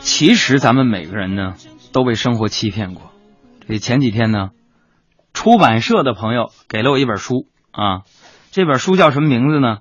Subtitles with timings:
[0.00, 1.54] 其实咱们每个人呢，
[1.92, 3.10] 都被生活欺骗过。
[3.68, 4.50] 这前几天呢，
[5.32, 8.02] 出版社的朋友给了我一本书啊，
[8.50, 9.78] 这本书叫什么名字呢？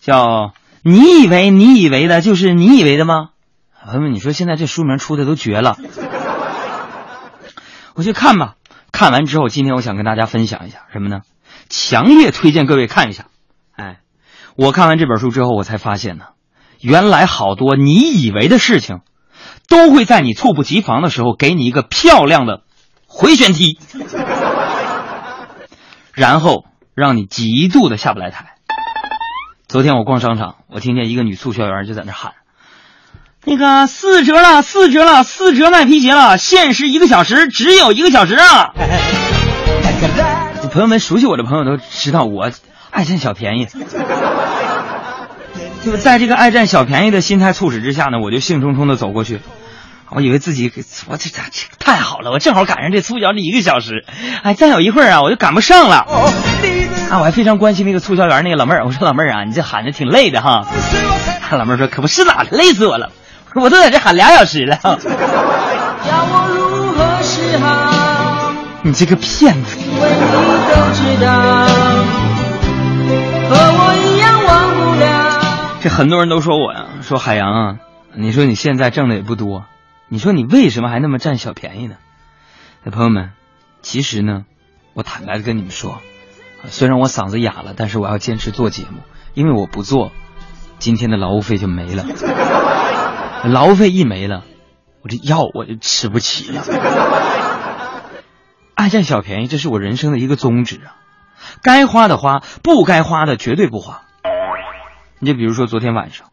[0.00, 3.30] 叫你以为你以为的就是你以为的吗？
[3.84, 5.76] 朋友们，你说现在这书名出的都绝了，
[7.94, 8.56] 我去看吧。
[8.92, 11.20] 看完之后，今天我想跟大家分享一下什么呢？
[11.68, 13.26] 强烈推荐各位看一下。
[13.74, 14.00] 哎，
[14.56, 16.26] 我看完这本书之后，我才发现呢，
[16.80, 19.00] 原来好多你以为的事情，
[19.72, 22.60] 都会在你猝不及防的时候给你一个漂亮的
[23.06, 23.78] 回旋踢，
[26.12, 28.56] 然后让你极度的下不来台。
[29.68, 32.32] 昨天我逛商场，我听见一个女促销员就在那喊
[33.46, 38.74] ：“那个四折了，四折了，四折卖皮鞋了，限时一个小时，只有一个小时啊！”
[40.70, 42.50] 朋友们熟悉我的朋友都知道我
[42.90, 43.68] 爱占小便宜，
[45.82, 49.40] 就在这个爱占小便宜的心态促使之下呢，我就兴冲冲的走过去。
[50.14, 50.70] 我以为自己
[51.08, 54.04] 我这这这太好了，我正好赶上这促销这一个小时，
[54.42, 56.06] 哎，再有一会儿啊，我就赶不上了。
[57.10, 60.66] 啊，我还非常关心那个促销员那个老妹儿，我说老妹儿啊，你这喊的挺累的哈。
[61.50, 63.10] 老妹儿说可不是咋的，累死我了，
[63.54, 64.78] 我都在这喊俩小时了。
[68.84, 69.76] 你这个骗子！
[75.80, 77.76] 这很多人都说我呀，说海洋啊，
[78.14, 79.64] 你说你现在挣的也不多，
[80.12, 81.96] 你说你为什么还那么占小便宜呢？
[82.84, 83.30] 朋友们，
[83.80, 84.44] 其实呢，
[84.92, 86.02] 我坦白的跟你们说，
[86.64, 88.98] 虽然我嗓子哑了，但是我要坚持做节目，
[89.32, 90.12] 因为我不做，
[90.78, 92.04] 今天的劳务费就没了。
[93.44, 94.44] 劳务费一没了，
[95.00, 96.62] 我这药我就吃不起了。
[98.74, 100.92] 爱占小便宜，这是我人生的一个宗旨啊！
[101.62, 104.02] 该花的花，不该花的绝对不花。
[105.20, 106.32] 你就比如说昨天晚上，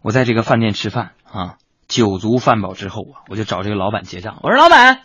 [0.00, 1.56] 我在这个饭店吃饭啊，
[1.88, 4.38] 酒足饭饱之后啊，我就找这个老板结账。
[4.42, 5.00] 我说：“老板，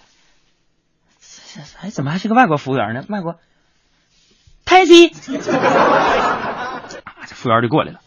[1.81, 3.03] 哎，怎么还是个外国服务员呢？
[3.09, 3.39] 外国
[4.65, 5.09] 泰西。
[5.25, 5.39] ”，这
[7.35, 7.99] 服务员就过来了，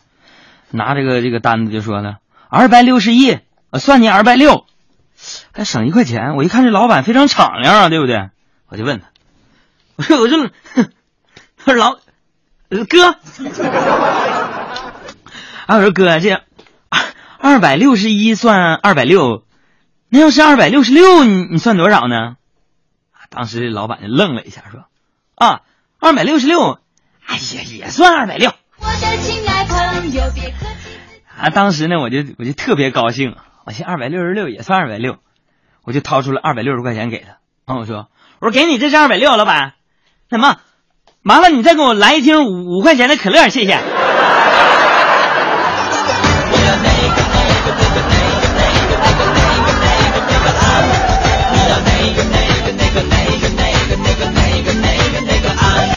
[0.70, 2.16] 拿这个这个单子就说呢
[2.48, 3.38] ：“二百六十一，
[3.70, 4.66] 我算你二百六。”
[5.52, 8.28] 还省一块钱，我一看这老板非常敞亮啊，对不对？
[8.68, 9.06] 我就问他，
[9.96, 10.50] 我说我这，
[11.56, 11.98] 他说老
[12.90, 13.12] 哥，
[15.66, 16.42] 啊我说哥这
[17.46, 19.44] 二百六十一算二百六，
[20.08, 22.34] 那要是二百六十六，你你算多少呢？
[23.30, 24.86] 当时老板就愣了一下，说
[25.36, 25.60] 啊
[26.00, 26.80] 二百六十六，
[27.24, 28.50] 哎呀也算二百六。
[31.38, 35.18] 啊，当时呢我就我就特别高兴，我寻二百六十六也算二百六。
[35.84, 38.08] 我就掏出了二百六十块钱给他，然后我说
[38.42, 39.74] ：“我说给你，这是二百六，老板。
[40.28, 40.56] 那么，
[41.22, 43.78] 麻烦你再给我来一听五五块钱的可乐，谢谢。”